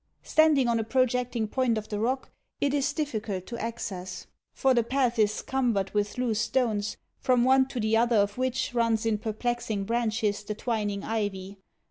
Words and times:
Standing 0.23 0.67
on 0.67 0.79
a 0.79 0.83
projecting 0.83 1.47
point 1.47 1.77
of 1.77 1.89
the 1.89 1.99
rock, 1.99 2.31
it 2.59 2.73
is 2.73 2.91
difficult 2.91 3.51
of 3.51 3.59
access, 3.59 4.25
for 4.51 4.73
the 4.73 4.81
path 4.81 5.19
is 5.19 5.43
cumbered 5.43 5.91
with 5.91 6.17
loose 6.17 6.41
stones, 6.41 6.97
from 7.19 7.43
one 7.43 7.67
to 7.67 7.79
the 7.79 7.95
other 7.95 8.15
of 8.15 8.35
which 8.35 8.73
runs 8.73 9.05
in 9.05 9.19
perplexing 9.19 9.83
branches 9.83 10.43
the 10.43 10.55
twining 10.55 11.03
ivy. 11.03 11.59